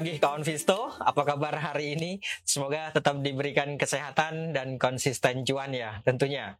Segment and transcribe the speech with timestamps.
[0.00, 2.16] pagi kawan Visto, apa kabar hari ini?
[2.40, 6.56] Semoga tetap diberikan kesehatan dan konsisten cuan ya tentunya.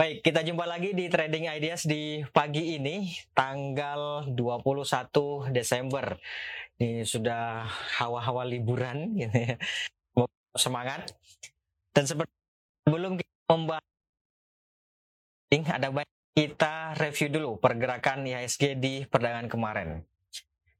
[0.00, 6.16] Baik, kita jumpa lagi di Trading Ideas di pagi ini, tanggal 21 Desember.
[6.80, 7.68] Ini sudah
[8.00, 9.60] hawa-hawa liburan gitu ya.
[10.56, 11.12] Semangat.
[11.92, 13.84] Dan sebelum kita membahas
[15.68, 20.00] ada banyak kita review dulu pergerakan IHSG di perdagangan kemarin.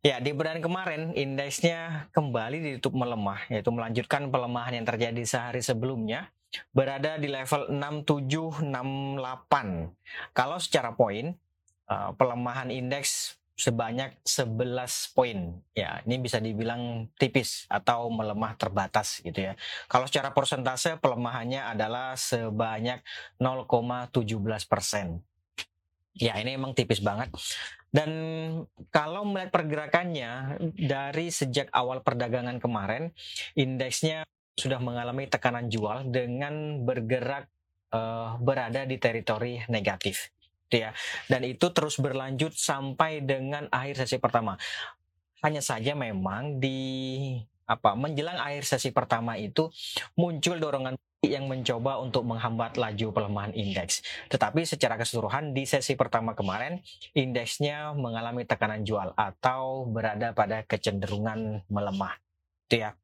[0.01, 6.33] Ya, di perdagangan kemarin indeksnya kembali ditutup melemah, yaitu melanjutkan pelemahan yang terjadi sehari sebelumnya,
[6.73, 8.65] berada di level 6768.
[10.33, 11.37] Kalau secara poin,
[11.93, 15.53] uh, pelemahan indeks sebanyak 11 poin.
[15.77, 19.53] Ya, ini bisa dibilang tipis atau melemah terbatas gitu ya.
[19.85, 23.05] Kalau secara persentase pelemahannya adalah sebanyak
[23.37, 25.21] 0,17 persen.
[26.17, 27.37] Ya, ini emang tipis banget.
[27.91, 28.11] Dan
[28.95, 33.11] kalau melihat pergerakannya dari sejak awal perdagangan kemarin,
[33.59, 34.23] indeksnya
[34.55, 37.51] sudah mengalami tekanan jual dengan bergerak
[37.91, 40.31] uh, berada di teritori negatif,
[40.71, 40.95] gitu ya.
[41.27, 44.55] Dan itu terus berlanjut sampai dengan akhir sesi pertama.
[45.43, 46.79] Hanya saja memang di
[47.67, 49.71] apa menjelang akhir sesi pertama itu
[50.19, 54.01] muncul dorongan yang mencoba untuk menghambat laju pelemahan indeks.
[54.33, 56.81] Tetapi secara keseluruhan di sesi pertama kemarin
[57.13, 62.17] indeksnya mengalami tekanan jual atau berada pada kecenderungan melemah.
[62.69, 62.97] Itu ya.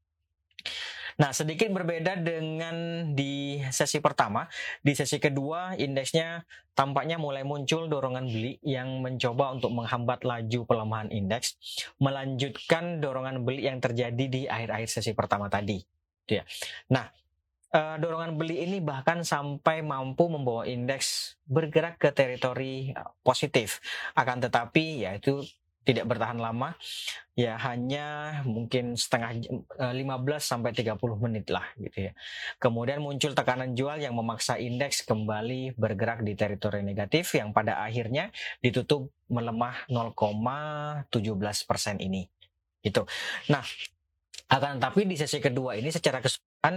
[1.16, 4.44] Nah, sedikit berbeda dengan di sesi pertama.
[4.84, 6.44] Di sesi kedua, indeksnya
[6.76, 11.56] tampaknya mulai muncul dorongan beli yang mencoba untuk menghambat laju pelemahan indeks,
[11.96, 15.80] melanjutkan dorongan beli yang terjadi di akhir-akhir sesi pertama tadi.
[16.28, 16.44] Ya.
[16.92, 17.08] Nah,
[17.76, 23.84] uh, dorongan beli ini bahkan sampai mampu membawa indeks bergerak ke teritori eh, positif.
[24.16, 25.44] Akan tetapi ya itu
[25.86, 26.74] tidak bertahan lama
[27.38, 29.38] ya hanya mungkin setengah
[29.78, 32.12] 15 eh, sampai 30 menit lah gitu ya.
[32.58, 38.34] Kemudian muncul tekanan jual yang memaksa indeks kembali bergerak di teritori negatif yang pada akhirnya
[38.58, 41.14] ditutup melemah 0,17
[41.70, 42.26] persen ini.
[42.82, 43.06] Itu.
[43.46, 43.62] Nah,
[44.46, 46.18] akan tetapi di sesi kedua ini secara
[46.66, 46.76] kan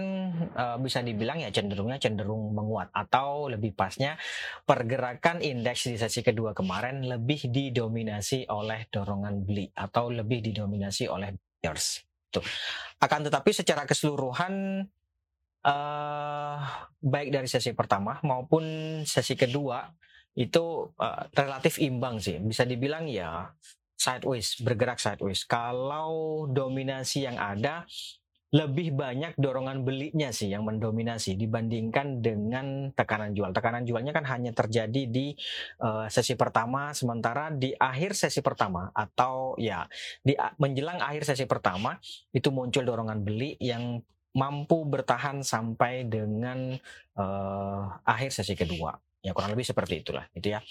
[0.54, 4.14] uh, bisa dibilang ya cenderungnya cenderung menguat atau lebih pasnya
[4.62, 11.34] pergerakan indeks di sesi kedua kemarin lebih didominasi oleh dorongan beli atau lebih didominasi oleh
[11.34, 12.06] buyers.
[12.30, 12.46] Tuh.
[13.02, 14.86] Akan tetapi secara keseluruhan
[15.66, 16.58] uh,
[17.02, 18.62] baik dari sesi pertama maupun
[19.10, 19.90] sesi kedua
[20.38, 22.38] itu uh, relatif imbang sih.
[22.38, 23.50] Bisa dibilang ya
[23.98, 25.50] sideways, bergerak sideways.
[25.50, 27.90] Kalau dominasi yang ada
[28.50, 33.54] lebih banyak dorongan belinya sih yang mendominasi dibandingkan dengan tekanan jual.
[33.54, 35.38] Tekanan jualnya kan hanya terjadi di
[35.86, 39.86] uh, sesi pertama, sementara di akhir sesi pertama atau ya
[40.26, 41.94] di menjelang akhir sesi pertama
[42.34, 44.02] itu muncul dorongan beli yang
[44.34, 46.74] mampu bertahan sampai dengan
[47.22, 48.98] uh, akhir sesi kedua.
[49.22, 50.64] Ya kurang lebih seperti itulah, gitu ya.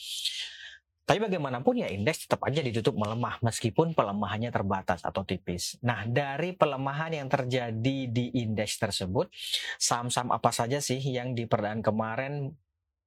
[1.09, 5.81] Tapi bagaimanapun ya indeks tetap aja ditutup melemah meskipun pelemahannya terbatas atau tipis.
[5.81, 9.33] Nah, dari pelemahan yang terjadi di indeks tersebut,
[9.81, 12.53] saham-saham apa saja sih yang di perdaan kemarin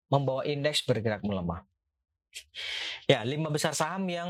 [0.09, 1.61] membawa indeks bergerak melemah?
[3.09, 4.29] Ya, lima besar saham yang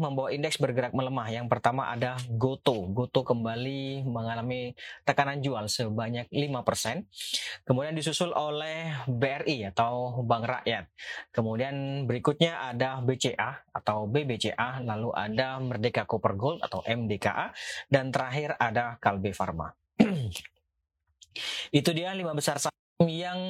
[0.00, 1.28] membawa indeks bergerak melemah.
[1.28, 2.88] Yang pertama ada Goto.
[2.88, 4.72] Goto kembali mengalami
[5.04, 7.04] tekanan jual sebanyak 5%.
[7.68, 10.84] Kemudian disusul oleh BRI atau Bank Rakyat.
[11.28, 17.52] Kemudian berikutnya ada BCA atau BBCA, lalu ada Merdeka Copper Gold atau MDKA
[17.92, 19.76] dan terakhir ada Kalbe Pharma.
[21.78, 23.40] Itu dia lima besar saham yang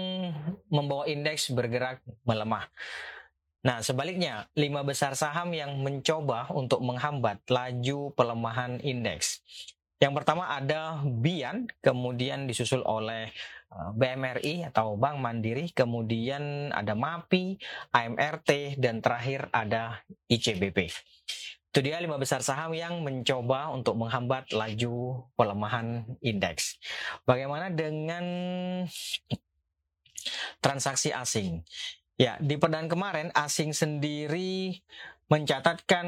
[0.72, 2.66] membawa indeks bergerak melemah.
[3.62, 9.38] Nah, sebaliknya, lima besar saham yang mencoba untuk menghambat laju pelemahan indeks.
[10.02, 13.30] Yang pertama ada Bian, kemudian disusul oleh
[13.70, 17.62] eh, BMRI atau Bank Mandiri, kemudian ada MAPI,
[17.94, 20.90] AMRT, dan terakhir ada ICBP.
[21.70, 26.82] Itu dia lima besar saham yang mencoba untuk menghambat laju pelemahan indeks.
[27.22, 28.26] Bagaimana dengan
[30.58, 31.62] transaksi asing?
[32.20, 34.76] Ya, di perdaan kemarin asing sendiri
[35.32, 36.06] mencatatkan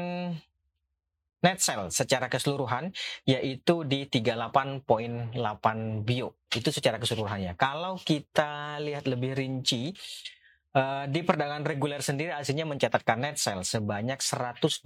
[1.41, 2.93] net sell secara keseluruhan
[3.25, 5.33] yaitu di 38.8
[6.01, 6.33] bio.
[6.49, 7.53] Itu secara keseluruhannya.
[7.57, 9.93] Kalau kita lihat lebih rinci
[10.73, 14.85] uh, di perdagangan reguler sendiri aslinya mencatatkan net sell sebanyak 120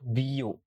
[0.00, 0.65] bio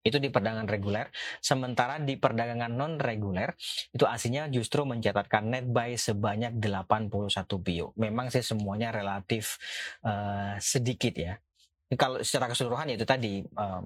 [0.00, 1.12] itu di perdagangan reguler.
[1.44, 3.52] Sementara di perdagangan non reguler
[3.92, 7.12] itu aslinya justru mencatatkan net buy sebanyak 81
[7.60, 7.92] bio.
[8.00, 9.60] Memang sih semuanya relatif
[10.04, 11.36] uh, sedikit ya.
[11.98, 13.82] Kalau secara keseluruhan ya itu tadi uh,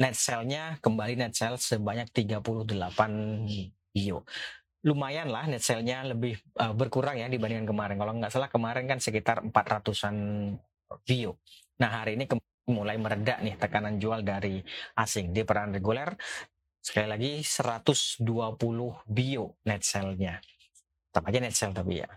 [0.00, 2.40] net sell-nya kembali net sell sebanyak 38
[3.92, 4.24] bio.
[4.80, 8.00] Lumayan lah net sell-nya lebih uh, berkurang ya dibandingkan kemarin.
[8.00, 10.16] Kalau nggak salah kemarin kan sekitar 400-an
[11.04, 11.36] bio.
[11.84, 12.24] Nah hari ini
[12.68, 14.60] mulai meredak nih tekanan jual dari
[14.98, 16.12] asing di peran reguler.
[16.80, 18.24] Sekali lagi 120
[19.08, 20.40] bio net sell-nya.
[21.08, 22.08] Tetap aja net sell tapi ya.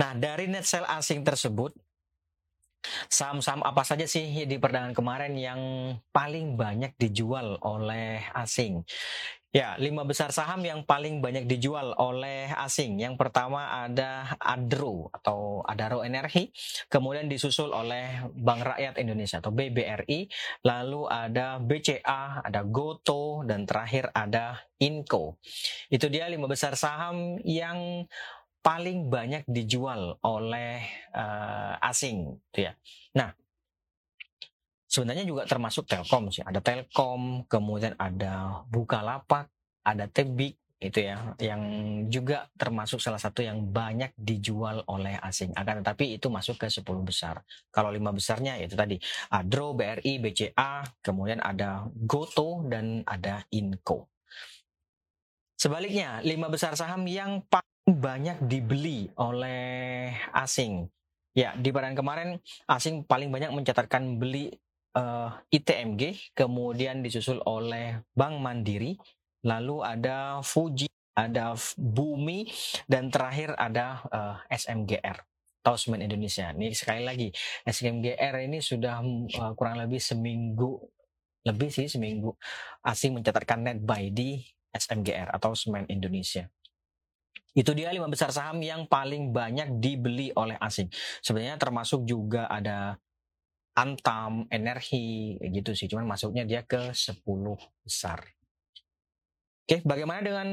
[0.00, 1.72] Nah dari net sell asing tersebut
[3.08, 5.60] Saham-saham apa saja sih di perdagangan kemarin yang
[6.12, 8.84] paling banyak dijual oleh asing?
[9.54, 12.98] Ya, lima besar saham yang paling banyak dijual oleh asing.
[12.98, 16.50] Yang pertama ada Adro atau Adaro Energi,
[16.90, 20.26] kemudian disusul oleh Bank Rakyat Indonesia atau BBRI,
[20.66, 25.38] lalu ada BCA, ada Goto, dan terakhir ada Inco.
[25.86, 28.10] Itu dia lima besar saham yang
[28.58, 30.82] paling banyak dijual oleh
[31.14, 32.74] uh, asing, gitu ya.
[34.94, 36.46] Sebenarnya juga termasuk Telkom sih.
[36.46, 39.50] Ada Telkom, kemudian ada Bukalapak,
[39.82, 41.62] ada Tebik, itu ya, yang
[42.12, 45.50] juga termasuk salah satu yang banyak dijual oleh asing.
[45.58, 47.42] Akan tetapi itu masuk ke 10 besar.
[47.74, 49.00] Kalau lima besarnya itu tadi
[49.34, 54.14] Adro, BRI, BCA, kemudian ada Goto dan ada Inco.
[55.58, 60.86] Sebaliknya, lima besar saham yang paling banyak dibeli oleh asing.
[61.34, 62.38] Ya, di badan kemarin
[62.70, 64.54] asing paling banyak mencatatkan beli
[64.94, 68.96] uh, eh, ITMG, kemudian disusul oleh Bank Mandiri,
[69.44, 72.48] lalu ada Fuji, ada Bumi,
[72.86, 75.18] dan terakhir ada uh, eh, SMGR.
[75.64, 76.52] Tausman Indonesia.
[76.52, 77.32] Ini sekali lagi,
[77.64, 80.76] SMGR ini sudah uh, kurang lebih seminggu
[81.44, 82.32] lebih sih seminggu
[82.84, 84.40] asing mencatatkan net buy di
[84.72, 86.48] SMGR atau Semen Indonesia.
[87.54, 90.90] Itu dia lima besar saham yang paling banyak dibeli oleh asing.
[91.22, 92.98] Sebenarnya termasuk juga ada
[93.74, 95.90] Antam, Energi, gitu sih.
[95.90, 97.22] Cuman masuknya dia ke 10
[97.82, 98.22] besar.
[99.64, 100.48] Oke, bagaimana dengan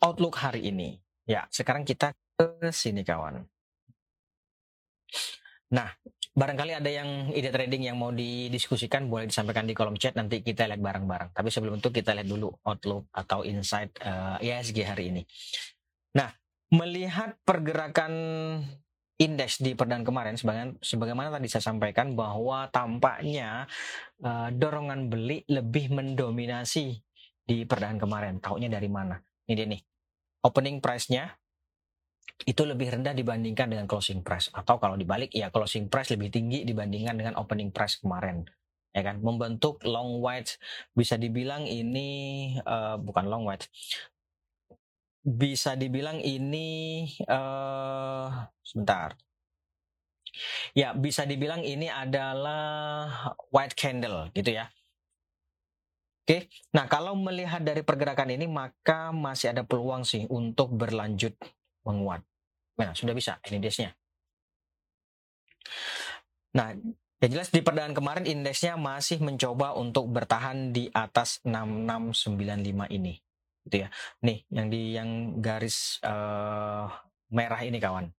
[0.00, 0.96] outlook hari ini?
[1.28, 3.44] Ya, sekarang kita ke sini kawan.
[5.72, 5.88] Nah,
[6.32, 10.68] barangkali ada yang ide trading yang mau didiskusikan boleh disampaikan di kolom chat nanti kita
[10.68, 11.32] lihat bareng-bareng.
[11.32, 15.22] Tapi sebelum itu kita lihat dulu outlook atau insight uh, ISG hari ini.
[16.16, 16.28] Nah,
[16.72, 18.12] melihat pergerakan
[19.22, 20.34] indeks di perdagangan kemarin
[20.82, 23.70] sebagaimana tadi saya sampaikan bahwa tampaknya
[24.26, 26.98] uh, dorongan beli lebih mendominasi
[27.46, 28.34] di perdagangan kemarin.
[28.42, 29.14] Taunya dari mana?
[29.46, 29.82] Ini dia nih.
[30.42, 31.30] Opening price-nya
[32.42, 36.66] itu lebih rendah dibandingkan dengan closing price atau kalau dibalik ya closing price lebih tinggi
[36.66, 38.42] dibandingkan dengan opening price kemarin
[38.92, 40.58] ya kan membentuk long white
[40.92, 43.70] bisa dibilang ini uh, bukan long white
[45.22, 49.14] bisa dibilang ini uh, sebentar.
[50.74, 53.06] Ya, bisa dibilang ini adalah
[53.54, 54.66] white candle gitu ya.
[56.22, 61.34] Oke, nah kalau melihat dari pergerakan ini maka masih ada peluang sih untuk berlanjut
[61.82, 62.22] menguat.
[62.78, 63.90] Nah, sudah bisa, ini indeksnya.
[66.54, 66.78] Nah,
[67.22, 73.21] yang jelas di perdagangan kemarin indeksnya masih mencoba untuk bertahan di atas 6695 ini
[73.66, 73.88] gitu ya.
[74.22, 76.90] Nih, yang di yang garis uh,
[77.32, 78.10] merah ini kawan.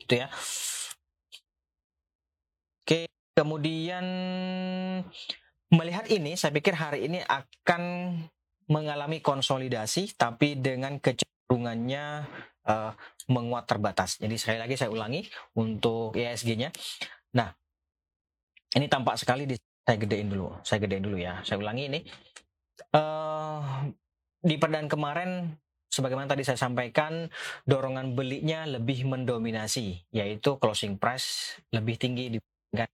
[0.00, 0.28] Gitu ya.
[2.84, 4.04] Oke, kemudian
[5.72, 7.82] melihat ini saya pikir hari ini akan
[8.68, 12.04] mengalami konsolidasi tapi dengan kecenderungannya
[12.68, 12.92] uh,
[13.28, 14.20] menguat terbatas.
[14.20, 15.24] Jadi sekali lagi saya ulangi
[15.56, 16.72] untuk ISG-nya.
[17.36, 17.48] Nah,
[18.76, 20.60] ini tampak sekali di saya gedein dulu.
[20.64, 21.40] Saya gedein dulu ya.
[21.44, 22.00] Saya ulangi ini
[22.94, 23.60] uh,
[24.40, 25.58] di perdaan kemarin
[25.90, 27.28] sebagaimana tadi saya sampaikan
[27.66, 32.88] dorongan belinya lebih mendominasi yaitu closing price lebih tinggi dibandingkan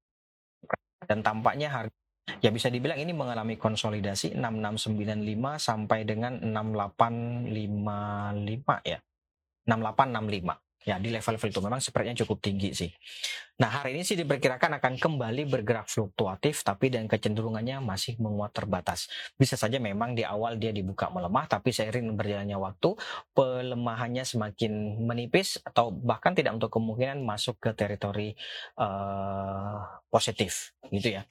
[1.09, 2.01] dan tampaknya harga
[2.39, 9.03] ya bisa dibilang ini mengalami konsolidasi 6695 sampai dengan 6855 ya.
[9.67, 12.91] 6865 ya di level-level itu memang spreadnya cukup tinggi sih.
[13.61, 19.13] Nah hari ini sih diperkirakan akan kembali bergerak fluktuatif tapi dan kecenderungannya masih menguat terbatas.
[19.37, 22.97] Bisa saja memang di awal dia dibuka melemah tapi seiring berjalannya waktu
[23.37, 28.33] pelemahannya semakin menipis atau bahkan tidak untuk kemungkinan masuk ke teritori
[28.81, 31.29] uh, positif gitu ya.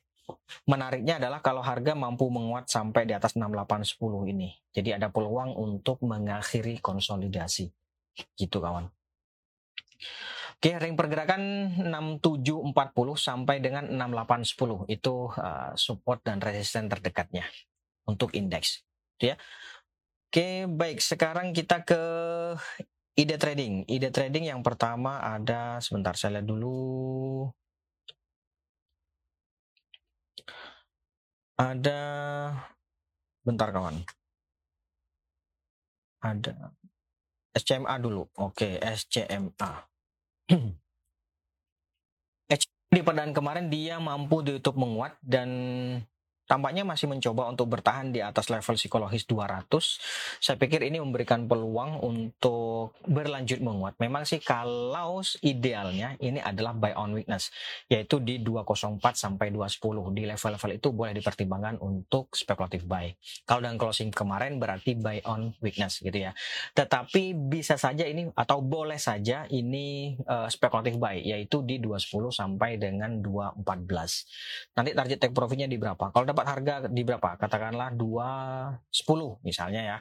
[0.70, 3.98] Menariknya adalah kalau harga mampu menguat sampai di atas 6810
[4.30, 4.54] ini.
[4.70, 7.74] Jadi ada peluang untuk mengakhiri konsolidasi.
[8.38, 8.99] Gitu kawan.
[10.60, 17.48] Oke, ring pergerakan 6740 sampai dengan 6810 itu uh, support dan resisten terdekatnya
[18.08, 18.84] untuk indeks,
[19.20, 19.40] ya.
[20.30, 21.02] Oke, baik.
[21.02, 22.02] Sekarang kita ke
[23.18, 23.88] ide trading.
[23.90, 27.50] Ide trading yang pertama ada sebentar saya lihat dulu.
[31.60, 32.00] Ada
[33.42, 34.06] bentar kawan.
[36.20, 36.72] Ada
[37.60, 38.24] SCMA dulu.
[38.40, 39.72] Oke, SCMA.
[42.90, 45.50] di perdaan kemarin dia mampu ditutup menguat dan
[46.50, 49.70] tampaknya masih mencoba untuk bertahan di atas level psikologis 200.
[50.42, 54.02] Saya pikir ini memberikan peluang untuk berlanjut menguat.
[54.02, 57.54] Memang sih kalau idealnya ini adalah buy on weakness,
[57.86, 60.10] yaitu di 204 sampai 210.
[60.18, 63.14] Di level-level itu boleh dipertimbangkan untuk spekulatif buy.
[63.46, 66.34] Kalau dengan closing kemarin berarti buy on weakness gitu ya.
[66.74, 72.82] Tetapi bisa saja ini atau boleh saja ini uh, spekulatif buy, yaitu di 210 sampai
[72.82, 74.74] dengan 214.
[74.74, 76.10] Nanti target take profitnya di berapa?
[76.10, 77.36] Kalau harga di berapa?
[77.36, 79.98] Katakanlah 210 misalnya ya.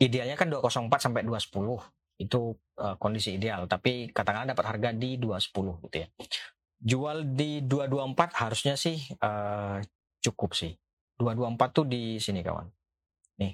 [0.00, 5.84] Idealnya kan 204 sampai 210 itu uh, kondisi ideal, tapi katakanlah dapat harga di 210
[5.88, 6.08] gitu ya.
[6.80, 9.80] Jual di 224 harusnya sih uh,
[10.20, 10.72] cukup sih.
[11.16, 12.68] 224 tuh di sini kawan.
[13.40, 13.52] Nih.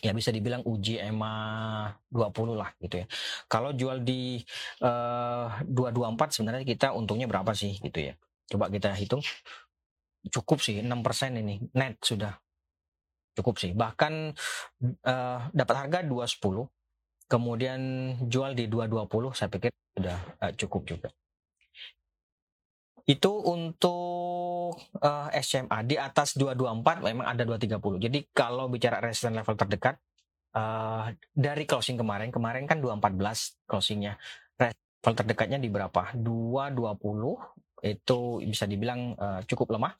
[0.00, 1.32] Ya bisa dibilang uji EMA
[2.08, 3.06] 20 lah gitu ya.
[3.48, 4.40] Kalau jual di
[4.84, 8.14] uh, 224 sebenarnya kita untungnya berapa sih gitu ya.
[8.48, 9.20] Coba kita hitung
[10.26, 10.90] cukup sih 6%
[11.38, 12.34] ini net sudah.
[13.38, 14.34] Cukup sih bahkan
[14.82, 16.66] uh, dapat harga 210
[17.30, 17.80] kemudian
[18.26, 21.08] jual di 220 saya pikir sudah uh, cukup juga.
[23.08, 29.32] Itu untuk uh, eh, SMA di atas 224 memang ada 230 jadi kalau bicara resistance
[29.32, 29.96] level terdekat
[30.52, 34.18] uh, dari closing kemarin kemarin kan 214 closingnya.
[34.58, 36.12] Level terdekatnya di berapa?
[36.16, 39.94] 220 itu bisa dibilang uh, cukup lemah.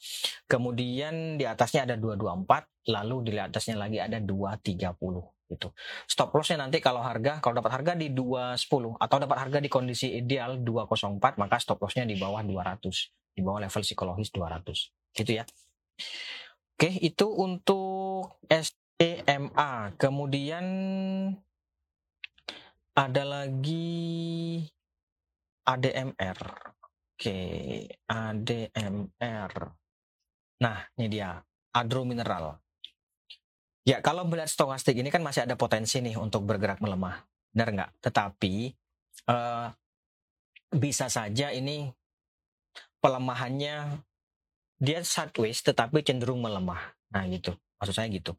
[0.50, 5.68] Kemudian di atasnya ada 224, lalu di atasnya lagi ada 230 itu.
[6.04, 10.12] Stop lossnya nanti kalau harga kalau dapat harga di 210 atau dapat harga di kondisi
[10.12, 12.84] ideal 204 maka stop lossnya di bawah 200,
[13.32, 15.16] di bawah level psikologis 200.
[15.16, 15.44] Gitu ya.
[16.78, 19.98] Oke, itu untuk STMA.
[19.98, 20.64] Kemudian
[22.94, 24.62] ada lagi
[25.66, 26.38] ADMR.
[27.18, 27.34] Oke,
[28.06, 29.52] ADMR.
[30.62, 31.34] Nah, ini dia,
[31.74, 32.62] adro mineral.
[33.82, 37.18] Ya, kalau melihat stokastik ini kan masih ada potensi nih untuk bergerak melemah.
[37.50, 37.90] Benar nggak?
[38.06, 38.54] Tetapi
[39.34, 39.66] uh,
[40.78, 41.90] bisa saja ini
[43.02, 43.98] pelemahannya
[44.78, 46.94] dia sideways tetapi cenderung melemah.
[47.10, 47.50] Nah, gitu.
[47.82, 48.38] Maksud saya gitu.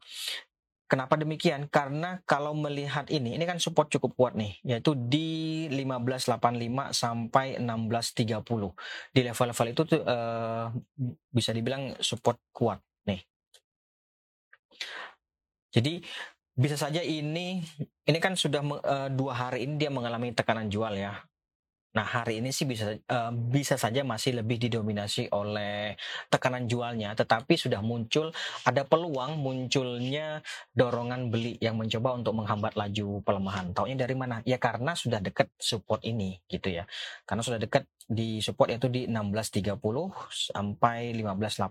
[0.90, 1.70] Kenapa demikian?
[1.70, 9.14] Karena kalau melihat ini, ini kan support cukup kuat nih, yaitu di 1585 sampai 1630.
[9.14, 10.66] Di level-level itu tuh uh,
[11.30, 13.22] bisa dibilang support kuat nih.
[15.78, 16.02] Jadi
[16.58, 17.62] bisa saja ini
[18.10, 21.14] ini kan sudah uh, dua hari ini dia mengalami tekanan jual ya
[21.90, 25.98] Nah, hari ini sih bisa uh, bisa saja masih lebih didominasi oleh
[26.30, 28.30] tekanan jualnya, tetapi sudah muncul
[28.62, 30.38] ada peluang munculnya
[30.70, 33.74] dorongan beli yang mencoba untuk menghambat laju pelemahan.
[33.74, 34.38] Taunya dari mana?
[34.46, 36.86] Ya karena sudah dekat support ini gitu ya.
[37.26, 39.78] Karena sudah dekat di support yaitu di 1630
[40.30, 41.70] sampai 1585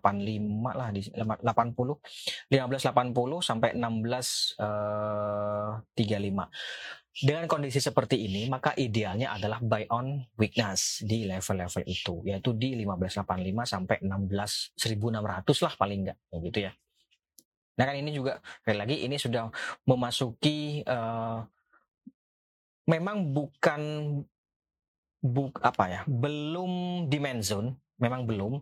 [0.72, 4.60] lah di 80 1580 sampai 1635.
[4.60, 6.48] Uh,
[7.10, 12.78] dengan kondisi seperti ini, maka idealnya adalah buy on weakness di level-level itu, yaitu di
[12.78, 16.72] 1585 sampai 16 1600 lah paling enggak, gitu ya.
[17.76, 19.50] Nah kan ini juga sekali lagi ini sudah
[19.88, 21.44] memasuki uh,
[22.88, 23.82] memang bukan
[25.20, 28.62] buk apa ya, belum demand zone, memang belum.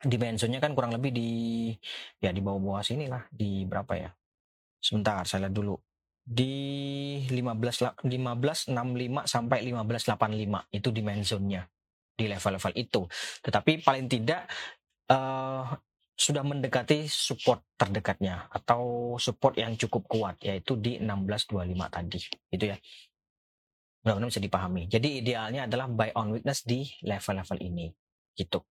[0.00, 1.30] Demand zone-nya kan kurang lebih di
[2.20, 4.10] ya di bawah-bawah sini lah, di berapa ya?
[4.80, 5.76] Sebentar, saya lihat dulu
[6.30, 6.54] di
[7.26, 8.70] 15 1565
[9.26, 11.66] sampai 1585 itu dimensionnya
[12.14, 13.02] di level-level itu.
[13.42, 14.46] Tetapi paling tidak
[15.10, 15.74] uh,
[16.14, 22.20] sudah mendekati support terdekatnya atau support yang cukup kuat yaitu di 1625 tadi.
[22.54, 22.78] Itu ya.
[24.00, 24.82] Mudah-mudahan bisa dipahami.
[24.86, 27.90] Jadi idealnya adalah buy on weakness di level-level ini.
[28.38, 28.62] Gitu.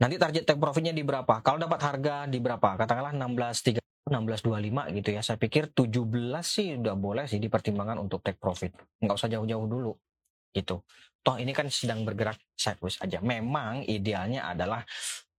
[0.00, 1.44] Nanti target take profitnya di berapa?
[1.44, 2.80] Kalau dapat harga di berapa?
[2.80, 5.20] Katakanlah 16.30 16.25 gitu ya.
[5.20, 5.92] Saya pikir 17
[6.40, 8.72] sih udah boleh sih dipertimbangkan untuk take profit.
[9.02, 9.92] Nggak usah jauh-jauh dulu
[10.50, 10.82] gitu.
[11.20, 13.20] Toh ini kan sedang bergerak sideways aja.
[13.20, 14.80] Memang idealnya adalah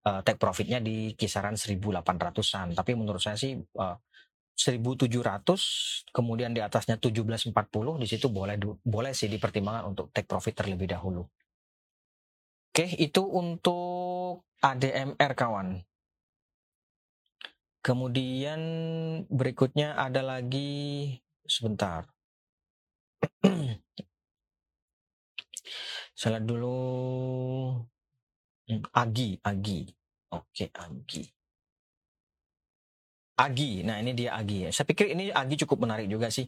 [0.06, 2.78] uh, take profitnya di kisaran 1.800-an.
[2.78, 3.98] Tapi menurut saya sih uh,
[4.54, 7.50] 1.700 kemudian di atasnya 17.40
[7.98, 11.26] di situ boleh boleh sih dipertimbangkan untuk take profit terlebih dahulu.
[12.72, 15.91] Oke, itu untuk ADMR kawan.
[17.82, 18.62] Kemudian
[19.26, 21.18] berikutnya ada lagi
[21.50, 22.06] sebentar.
[26.18, 26.78] Saya lihat dulu
[28.70, 29.90] hmm, Agi, Agi.
[30.30, 31.26] Oke, Agi.
[33.42, 33.82] Agi.
[33.82, 34.70] Nah, ini dia Agi.
[34.70, 36.46] Saya pikir ini Agi cukup menarik juga sih.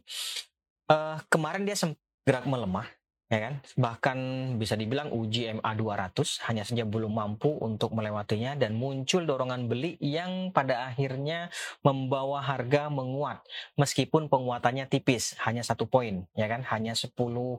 [0.85, 1.73] Uh, kemarin dia
[2.21, 2.85] gerak melemah
[3.33, 3.53] ya kan?
[3.73, 4.17] Bahkan
[4.61, 9.97] bisa dibilang uji MA 200 hanya saja belum mampu untuk melewatinya dan muncul dorongan beli
[9.97, 11.49] yang pada akhirnya
[11.81, 13.41] membawa harga menguat
[13.73, 17.57] meskipun penguatannya tipis hanya satu poin ya kan hanya 10 uh,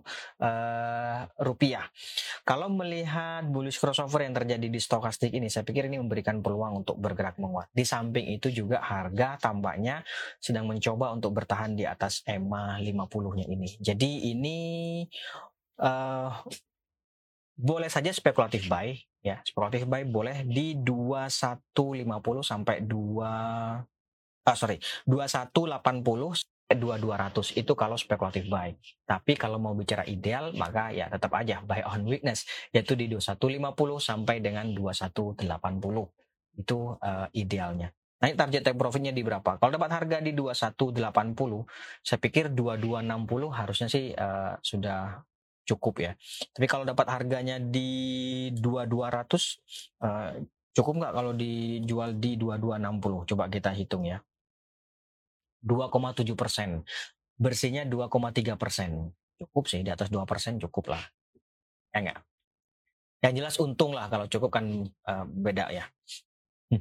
[1.42, 1.90] rupiah.
[2.46, 7.02] Kalau melihat bullish crossover yang terjadi di stokastik ini saya pikir ini memberikan peluang untuk
[7.02, 7.66] bergerak menguat.
[7.74, 10.06] Di samping itu juga harga tampaknya
[10.38, 13.68] sedang mencoba untuk bertahan di atas EMA 50-nya ini.
[13.82, 14.58] Jadi ini
[15.80, 16.30] uh,
[17.54, 22.04] boleh saja spekulatif buy ya spekulatif buy boleh di 2150
[22.42, 24.76] sampai 2 ah sorry
[25.06, 28.72] 2180 2200 itu kalau spekulatif buy.
[29.04, 34.00] Tapi kalau mau bicara ideal maka ya tetap aja buy on weakness yaitu di 2150
[34.00, 35.44] sampai dengan 2180.
[36.56, 37.92] Itu uh, idealnya.
[38.24, 39.60] Ini target take profitnya di berapa?
[39.60, 40.96] Kalau dapat harga di 2180,
[42.00, 45.20] saya pikir 2260 harusnya sih uh, sudah
[45.64, 46.12] cukup ya.
[46.52, 50.30] Tapi kalau dapat harganya di 2200 uh,
[50.76, 53.30] cukup nggak kalau dijual di 2260?
[53.34, 54.20] Coba kita hitung ya.
[55.64, 56.84] 2,7 persen.
[57.40, 59.10] Bersihnya 2,3 persen.
[59.40, 61.02] Cukup sih, di atas 2 persen cukup lah.
[61.90, 62.20] Ya enggak?
[63.24, 65.88] Yang jelas untung lah kalau cukup kan uh, beda ya.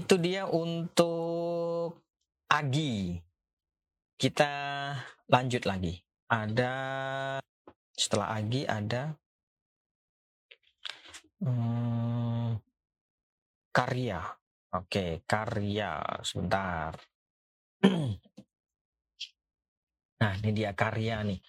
[0.00, 2.00] Itu dia untuk
[2.48, 3.18] Agi.
[4.14, 4.50] Kita
[5.26, 6.72] lanjut lagi ada
[7.94, 9.14] setelah Agi ada
[11.44, 12.58] hmm,
[13.74, 14.20] karya.
[14.74, 16.02] Oke, karya.
[16.26, 16.94] Sebentar.
[20.20, 21.40] nah, ini dia karya nih.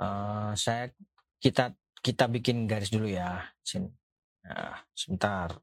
[0.00, 0.88] Uh, saya
[1.40, 3.40] kita kita bikin garis dulu ya.
[3.64, 3.88] Sini.
[4.44, 5.56] Nah, sebentar.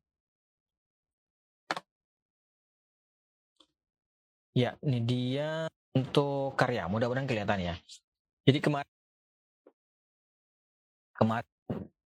[4.58, 7.76] Ya, ini dia untuk karya, mudah-mudahan kelihatan ya.
[8.46, 8.92] Jadi kemarin
[11.18, 11.50] kemarin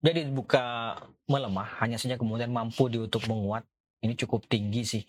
[0.02, 0.94] jadi dibuka
[1.26, 3.66] melemah, hanya saja kemudian mampu diutup menguat.
[4.04, 5.02] Ini cukup tinggi sih.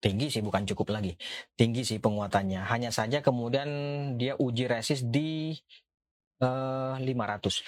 [0.00, 1.16] Tinggi sih, bukan cukup lagi.
[1.56, 2.64] Tinggi sih penguatannya.
[2.64, 3.68] Hanya saja kemudian
[4.20, 5.56] dia uji resist di
[6.44, 7.60] uh, eh, 500.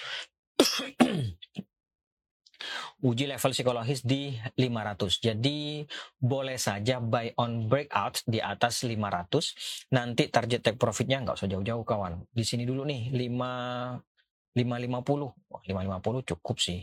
[3.05, 5.21] Uji level psikologis di 500.
[5.21, 5.85] Jadi
[6.17, 9.93] boleh saja buy on breakout di atas 500.
[9.93, 12.25] Nanti target take profitnya nggak usah jauh-jauh kawan.
[12.29, 15.53] Di sini dulu nih 5 550.
[15.53, 16.81] Oh, 550 cukup sih.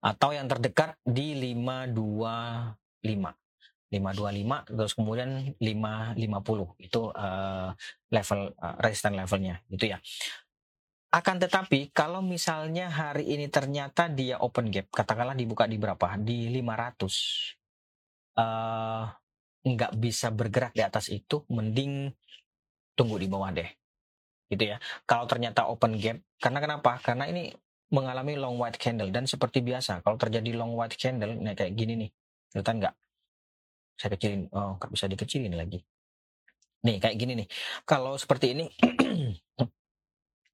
[0.00, 3.32] Atau yang terdekat di 525.
[3.88, 7.72] 525 terus kemudian 550 itu uh,
[8.12, 9.98] level uh, resistance levelnya gitu ya
[11.08, 16.20] akan tetapi kalau misalnya hari ini ternyata dia open gap, katakanlah dibuka di berapa?
[16.20, 17.56] Di 500.
[18.38, 19.08] Uh,
[19.64, 22.12] nggak bisa bergerak di atas itu, mending
[22.92, 23.68] tunggu di bawah deh.
[24.52, 24.76] Gitu ya.
[25.08, 27.00] Kalau ternyata open gap, karena kenapa?
[27.00, 27.56] Karena ini
[27.88, 32.04] mengalami long white candle dan seperti biasa, kalau terjadi long white candle, nah kayak gini
[32.04, 32.10] nih,
[32.52, 32.94] kelihatan nggak?
[33.96, 35.80] Saya kecilin, oh nggak bisa dikecilin lagi.
[36.84, 37.48] Nih kayak gini nih.
[37.88, 38.68] Kalau seperti ini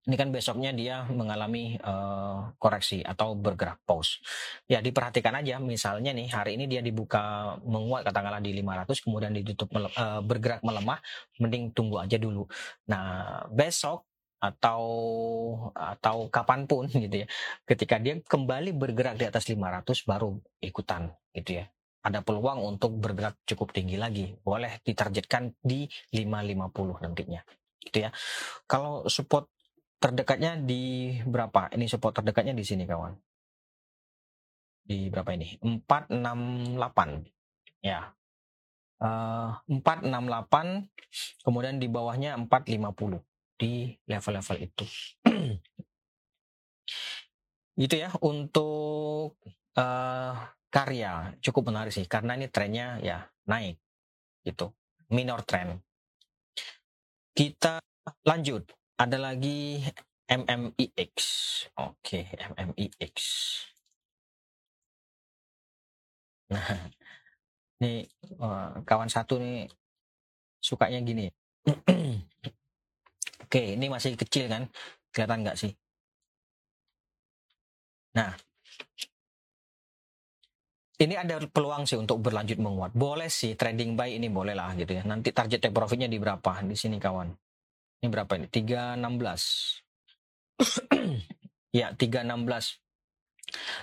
[0.05, 4.21] ini kan besoknya dia mengalami uh, koreksi atau bergerak pause.
[4.69, 9.73] Ya diperhatikan aja misalnya nih hari ini dia dibuka menguat katakanlah di 500 kemudian ditutup
[9.73, 11.01] mele uh, bergerak melemah
[11.41, 12.45] mending tunggu aja dulu.
[12.93, 14.05] Nah, besok
[14.45, 14.85] atau
[15.73, 17.27] atau kapan pun gitu ya.
[17.65, 21.67] Ketika dia kembali bergerak di atas 500 baru ikutan gitu ya.
[22.05, 24.37] Ada peluang untuk bergerak cukup tinggi lagi.
[24.45, 27.41] Boleh ditargetkan di 550 nantinya
[27.85, 28.11] gitu ya.
[28.65, 29.54] Kalau support
[30.05, 31.73] terdekatnya di berapa?
[31.73, 33.17] Ini support terdekatnya di sini kawan.
[34.85, 35.57] Di berapa ini?
[35.65, 37.25] 468.
[37.81, 38.13] Ya.
[39.01, 40.85] Uh, eh, 468
[41.41, 43.25] kemudian di bawahnya 450
[43.57, 44.85] di level-level itu.
[47.75, 49.35] gitu ya untuk
[49.75, 50.35] uh,
[50.71, 53.83] karya cukup menarik sih karena ini trennya ya naik
[54.47, 54.71] gitu
[55.11, 55.83] minor trend
[57.35, 57.83] kita
[58.23, 58.63] lanjut
[58.99, 59.83] ada lagi
[60.31, 61.17] MMIX.
[61.79, 63.17] Oke, MMIX.
[66.55, 66.63] Nah,
[67.83, 68.07] ini
[68.87, 69.67] kawan satu nih
[70.63, 71.27] sukanya gini.
[73.45, 74.63] Oke, ini masih kecil kan?
[75.15, 75.73] Kelihatan nggak sih?
[78.15, 78.31] Nah,
[81.03, 82.95] ini ada peluang sih untuk berlanjut menguat.
[82.95, 85.03] Boleh sih trading buy ini boleh lah gitu ya.
[85.03, 86.63] Nanti target take profitnya di berapa?
[86.63, 87.44] Di sini kawan.
[88.03, 88.47] Ini berapa ini?
[88.49, 89.85] 316.
[91.79, 92.81] ya, 316.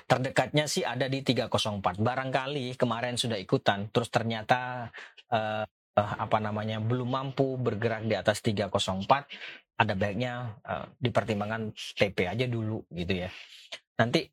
[0.10, 2.02] Terdekatnya sih ada di 304.
[2.02, 4.91] Barangkali kemarin sudah ikutan, terus ternyata
[5.32, 5.63] uh,
[5.95, 12.45] uh, apa namanya belum mampu bergerak di atas 304, ada baiknya uh, dipertimbangkan TP aja
[12.45, 13.30] dulu gitu ya.
[13.97, 14.30] Nanti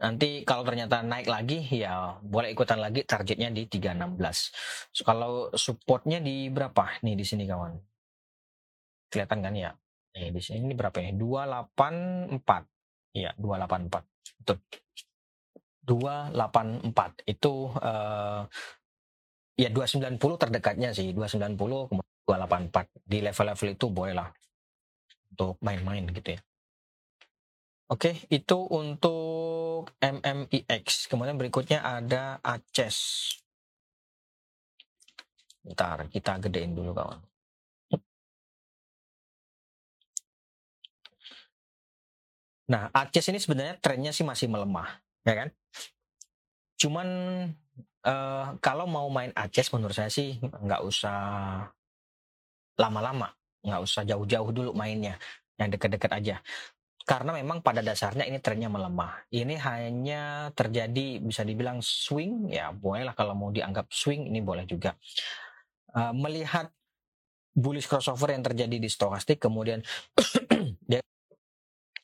[0.00, 4.96] nanti kalau ternyata naik lagi ya boleh ikutan lagi targetnya di 316.
[4.96, 7.89] So, kalau supportnya di berapa nih di sini kawan?
[9.10, 9.74] Kelihatan kan ya?
[10.16, 11.10] Nih di sini ini berapa ya?
[11.12, 13.18] 284.
[13.18, 14.06] Iya, 284.
[14.40, 14.58] Betul.
[15.90, 18.46] 284 itu uh,
[19.58, 21.58] ya 290 terdekatnya sih 290
[21.90, 24.30] kemudian 284 di level-level itu boleh lah
[25.34, 26.40] untuk main-main gitu ya
[27.90, 32.96] oke itu untuk MMIX kemudian berikutnya ada ACES
[35.74, 37.20] ntar kita gedein dulu kawan
[42.70, 44.86] Nah, ACES ini sebenarnya trennya sih masih melemah,
[45.26, 45.48] ya kan?
[46.78, 47.08] Cuman
[48.06, 51.18] uh, kalau mau main Aces menurut saya sih nggak usah
[52.80, 53.28] lama-lama,
[53.66, 55.20] nggak usah jauh-jauh dulu mainnya,
[55.60, 56.36] yang deket-deket aja.
[57.04, 59.26] Karena memang pada dasarnya ini trennya melemah.
[59.34, 64.94] Ini hanya terjadi bisa dibilang swing, ya bolehlah kalau mau dianggap swing ini boleh juga.
[65.90, 66.70] Uh, melihat
[67.50, 69.82] bullish crossover yang terjadi di stokastik, kemudian
[70.90, 71.02] dia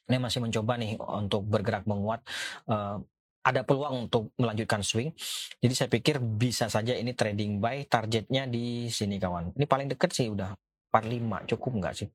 [0.07, 2.23] ini masih mencoba nih untuk bergerak menguat.
[2.67, 3.03] Uh,
[3.47, 5.15] ada peluang untuk melanjutkan swing.
[5.63, 9.55] Jadi saya pikir bisa saja ini trading buy targetnya di sini kawan.
[9.55, 10.51] Ini paling deket sih udah
[10.91, 12.09] 45 cukup nggak sih?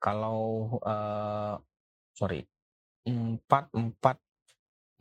[0.00, 1.60] Kalau uh,
[2.16, 2.40] sorry
[3.04, 4.24] 4 4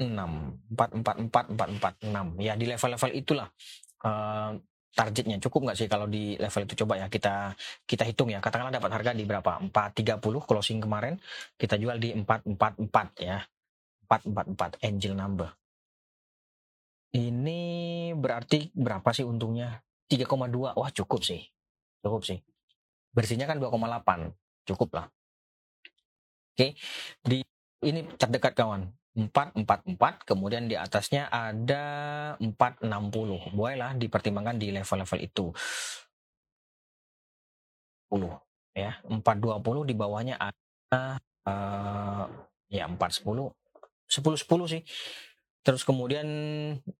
[0.03, 3.47] 6 4 4 4 4 4 6 ya di level-level itulah
[4.03, 4.51] uh,
[4.93, 7.57] targetnya cukup nggak sih kalau di level itu coba ya kita
[7.89, 11.17] kita hitung ya katakanlah dapat harga di berapa 430 closing kemarin
[11.57, 13.41] kita jual di 444 ya
[14.21, 15.49] 444 angel number.
[17.13, 17.61] Ini
[18.17, 19.81] berarti berapa sih untungnya?
[20.09, 20.73] 3,2.
[20.77, 21.41] Wah, cukup sih.
[22.01, 22.41] Cukup sih.
[23.13, 24.33] Bersihnya kan 2,8.
[24.65, 25.05] Cukup lah.
[26.53, 26.77] Oke.
[27.21, 27.41] Di
[27.85, 28.89] ini terdekat kawan.
[29.13, 31.83] 444 kemudian di atasnya ada
[32.41, 35.45] 460 bolehlah dipertimbangkan di level-level itu
[38.09, 38.25] 10
[38.73, 42.25] ya 420 di bawahnya ada uh,
[42.73, 43.53] ya 410
[44.21, 44.81] 10-10 sih.
[45.63, 46.27] Terus kemudian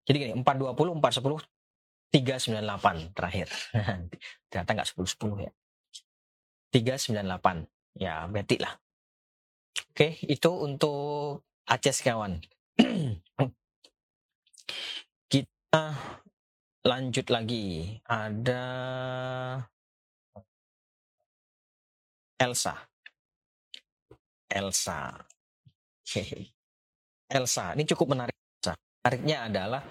[0.07, 1.45] jadi gini, 420, 410,
[2.13, 3.47] 398 terakhir.
[4.49, 5.51] Ternyata nggak 10-10 ya.
[6.73, 8.01] 398.
[8.01, 8.73] Ya, berarti lah.
[9.93, 12.43] Oke, itu untuk Aceh kawan.
[15.31, 15.85] Kita
[16.83, 17.95] lanjut lagi.
[18.03, 18.63] Ada
[22.39, 22.75] Elsa.
[24.51, 24.99] Elsa.
[27.37, 27.65] Elsa.
[27.73, 28.35] Ini cukup menarik.
[29.03, 29.81] Menariknya adalah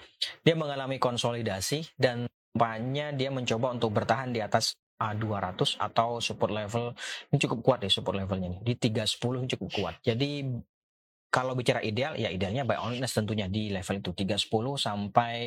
[0.41, 6.97] dia mengalami konsolidasi dan tampaknya dia mencoba untuk bertahan di atas A200 atau support level
[7.29, 8.61] ini cukup kuat ya support levelnya nih.
[8.65, 9.95] Di 310 cukup kuat.
[10.01, 10.49] Jadi
[11.33, 15.37] kalau bicara ideal ya idealnya buy on witness tentunya di level itu 310 sampai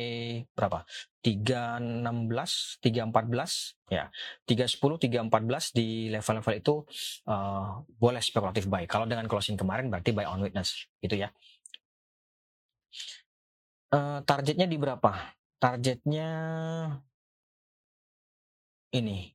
[0.51, 0.83] berapa?
[1.23, 4.11] 316, 314 ya.
[4.43, 6.75] 310, 314 di level-level itu
[7.31, 8.83] uh, boleh spekulatif buy.
[8.83, 11.31] Kalau dengan closing kemarin berarti buy on witness gitu ya.
[13.87, 15.39] Uh, targetnya di berapa?
[15.55, 16.29] Targetnya
[18.91, 19.31] ini.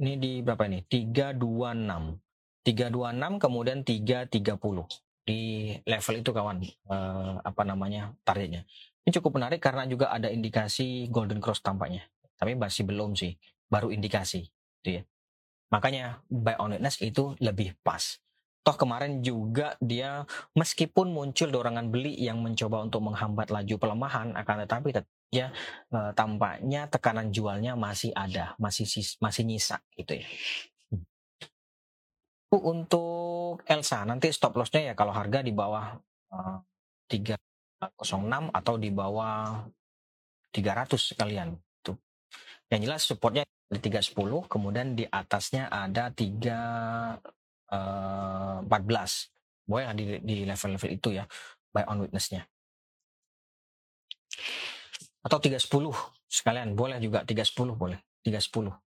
[0.00, 0.80] Ini di berapa ini?
[0.88, 2.24] 326.
[2.64, 8.64] 326 kemudian 330 di level itu kawan uh, apa namanya targetnya.
[9.04, 12.08] Ini cukup menarik karena juga ada indikasi golden cross tampaknya.
[12.40, 13.36] Tapi masih belum sih,
[13.68, 14.48] baru indikasi
[14.80, 15.02] gitu ya.
[15.68, 18.16] Makanya buy on witness itu lebih pas.
[18.64, 20.24] Toh kemarin juga dia
[20.56, 24.88] meskipun muncul dorongan beli yang mencoba untuk menghambat laju pelemahan, akan tetapi
[25.32, 25.52] ya
[25.88, 28.84] e, tampaknya tekanan jualnya masih ada, masih
[29.20, 30.26] masih nyisa gitu ya.
[32.48, 34.08] Untuk Elsa.
[34.08, 35.92] Nanti stop lossnya ya kalau harga di bawah
[36.32, 36.56] uh,
[37.12, 39.68] e, 306 atau di bawah
[40.52, 41.52] 300 sekalian
[41.84, 42.00] tuh.
[42.72, 47.20] Yang jelas supportnya di 310 kemudian di atasnya ada 3
[47.68, 51.28] uh, 14 boleh di, di level-level itu ya
[51.76, 52.48] by on witnessnya.
[55.20, 55.92] Atau 310
[56.24, 58.87] sekalian boleh juga 310 boleh 310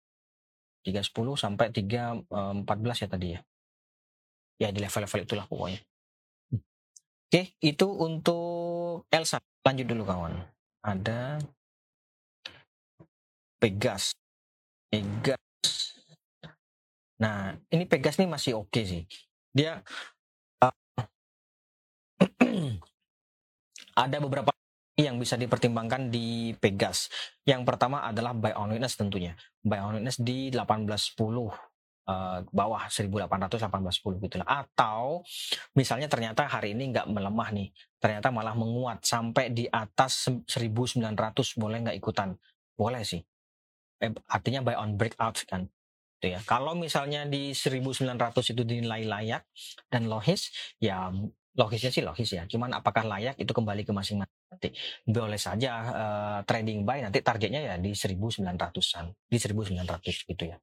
[0.85, 3.41] 310 sampai 314 uh, ya tadi ya.
[4.55, 5.81] Ya di level-level itulah pokoknya.
[7.25, 9.41] Oke itu untuk Elsa.
[9.65, 10.45] Lanjut dulu kawan.
[10.85, 11.41] Ada
[13.57, 14.13] Pegas.
[14.93, 15.41] Pegas.
[17.17, 19.03] Nah, ini Pegas nih masih oke okay sih.
[19.49, 19.81] Dia
[20.61, 20.75] uh,
[24.05, 24.51] Ada beberapa
[24.95, 27.11] yang bisa dipertimbangkan di Pegas.
[27.43, 29.35] Yang pertama adalah buy on witness tentunya.
[29.59, 31.75] Buy on witness di 1810
[32.07, 34.47] uh, bawah 1800 1810 gitu lah.
[34.63, 35.27] Atau
[35.75, 41.11] misalnya ternyata hari ini nggak melemah nih, ternyata malah menguat sampai di atas 1900
[41.59, 42.31] boleh nggak ikutan?
[42.77, 43.21] Boleh sih.
[43.99, 45.67] Eh, artinya buy on breakout kan.
[46.19, 46.39] Gitu ya.
[46.47, 48.15] Kalau misalnya di 1900
[48.55, 49.43] itu dinilai layak
[49.91, 51.11] dan logis, ya
[51.55, 52.43] logisnya sih logis ya.
[52.47, 54.35] Cuman apakah layak itu kembali ke masing-masing.
[55.05, 60.57] Boleh saja uh, trading buy nanti targetnya ya di 1900-an, di 1900 gitu ya.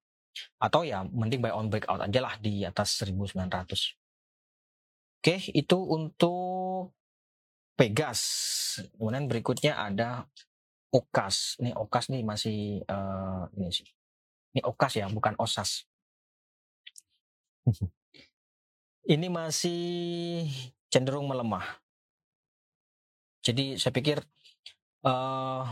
[0.60, 3.98] Atau ya mending buy on breakout aja lah di atas 1900.
[5.22, 6.90] Oke, itu untuk
[7.72, 8.20] Pegas.
[8.94, 10.28] Kemudian berikutnya ada
[10.92, 11.56] Okas.
[11.56, 13.88] Ini Okas nih masih uh, ini sih.
[14.52, 15.88] Ini Okas ya, bukan Osas.
[19.14, 20.46] ini masih
[20.92, 21.81] cenderung melemah.
[23.42, 24.22] Jadi saya pikir
[25.02, 25.66] uh,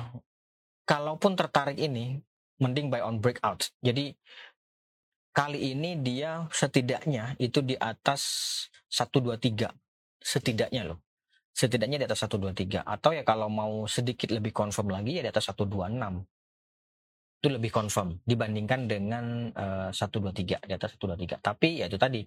[0.84, 2.18] kalaupun tertarik ini
[2.58, 3.70] mending buy on breakout.
[3.80, 4.12] Jadi
[5.30, 8.22] kali ini dia setidaknya itu di atas
[8.90, 9.70] 123
[10.18, 10.98] setidaknya loh.
[11.54, 15.50] Setidaknya di atas 123 atau ya kalau mau sedikit lebih confirm lagi ya di atas
[15.50, 15.94] 126
[17.40, 21.40] itu lebih confirm dibandingkan dengan uh, 123 di atas 123.
[21.40, 22.20] Tapi ya itu tadi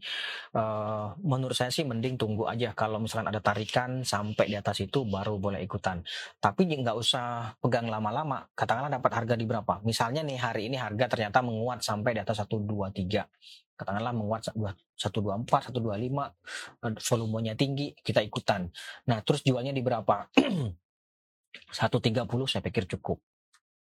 [0.57, 5.05] uh, menurut saya sih mending tunggu aja kalau misalkan ada tarikan sampai di atas itu
[5.05, 6.01] baru boleh ikutan.
[6.41, 8.41] Tapi nggak usah pegang lama-lama.
[8.57, 9.85] Katakanlah dapat harga di berapa?
[9.85, 17.01] Misalnya nih hari ini harga ternyata menguat sampai di atas 123 katakanlah menguat 124, 125,
[17.09, 18.69] volumenya tinggi, kita ikutan.
[19.09, 20.29] Nah, terus jualnya di berapa?
[21.73, 23.32] 130 saya pikir cukup.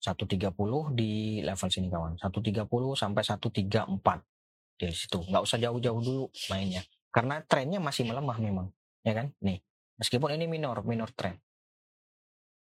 [0.01, 2.17] 130 di level sini kawan.
[2.17, 2.65] 130
[2.97, 5.19] sampai 134 di situ.
[5.21, 6.81] Nggak usah jauh-jauh dulu mainnya.
[7.13, 8.67] Karena trennya masih melemah memang.
[9.05, 9.29] Ya kan?
[9.45, 9.61] Nih.
[10.01, 11.37] Meskipun ini minor, minor trend.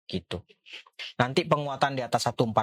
[0.06, 0.38] Gitu.
[1.18, 2.54] Nanti penguatan di atas 140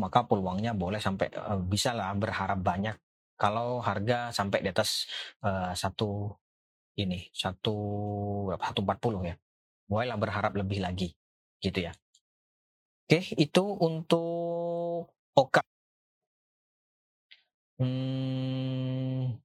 [0.00, 2.96] maka peluangnya boleh sampai uh, bisa lah berharap banyak
[3.36, 5.04] kalau harga sampai di atas
[5.44, 6.32] uh, satu
[6.96, 7.76] ini satu
[8.48, 9.36] berapa satu empat puluh ya
[9.84, 11.12] bolehlah berharap lebih lagi
[11.60, 11.92] gitu ya
[13.06, 15.06] Oke, itu untuk
[15.38, 15.62] Oka.
[17.78, 19.38] Hmm,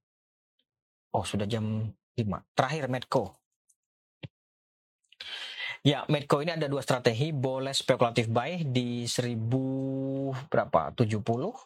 [1.16, 1.64] oh, sudah jam
[2.18, 2.38] 5.
[2.56, 3.41] Terakhir Medco.
[5.82, 10.94] Ya, Medco ini ada dua strategi, boleh spekulatif buy di 1000 berapa?
[10.94, 11.18] 70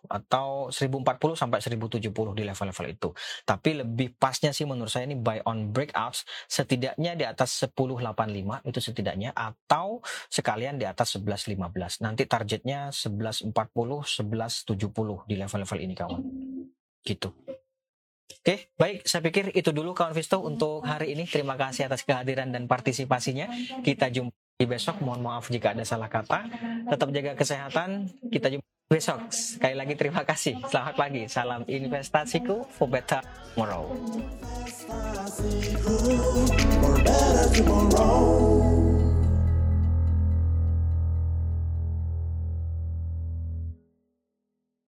[0.09, 3.13] atau 1040 sampai 1070 di level-level itu.
[3.45, 8.81] Tapi lebih pasnya sih menurut saya ini buy on breakouts setidaknya di atas 1085 itu
[8.81, 10.01] setidaknya atau
[10.33, 12.01] sekalian di atas 1115.
[12.01, 16.23] Nanti targetnya 1140, 1170 di level-level ini kawan.
[17.05, 17.37] Gitu.
[18.27, 19.07] Oke, baik.
[19.07, 21.27] Saya pikir itu dulu kawan Visto untuk hari ini.
[21.27, 23.51] Terima kasih atas kehadiran dan partisipasinya.
[23.83, 25.03] Kita jumpa di besok.
[25.03, 26.47] Mohon maaf jika ada salah kata.
[26.91, 28.11] Tetap jaga kesehatan.
[28.31, 29.31] Kita jumpa besok.
[29.35, 30.63] Sekali lagi terima kasih.
[30.71, 31.23] Selamat pagi.
[31.27, 33.23] Salam investasiku for better
[33.55, 33.91] tomorrow.